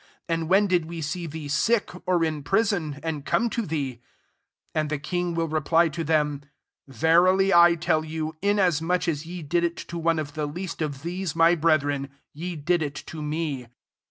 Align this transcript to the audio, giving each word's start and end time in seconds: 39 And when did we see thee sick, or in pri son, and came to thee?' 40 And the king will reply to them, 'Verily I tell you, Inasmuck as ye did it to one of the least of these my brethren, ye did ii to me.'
39 0.29 0.33
And 0.41 0.49
when 0.49 0.65
did 0.65 0.85
we 0.85 0.99
see 0.99 1.27
thee 1.27 1.47
sick, 1.47 1.91
or 2.07 2.23
in 2.23 2.41
pri 2.41 2.63
son, 2.65 2.99
and 3.03 3.23
came 3.23 3.51
to 3.51 3.67
thee?' 3.67 3.97
40 4.73 4.73
And 4.73 4.89
the 4.89 4.97
king 4.97 5.35
will 5.35 5.47
reply 5.47 5.89
to 5.89 6.03
them, 6.03 6.41
'Verily 6.87 7.53
I 7.53 7.75
tell 7.75 8.03
you, 8.03 8.35
Inasmuck 8.41 9.07
as 9.07 9.27
ye 9.27 9.43
did 9.43 9.63
it 9.63 9.77
to 9.77 9.99
one 9.99 10.17
of 10.17 10.33
the 10.33 10.47
least 10.47 10.81
of 10.81 11.03
these 11.03 11.35
my 11.35 11.53
brethren, 11.53 12.09
ye 12.33 12.55
did 12.55 12.81
ii 12.81 12.89
to 12.89 13.21
me.' 13.21 13.67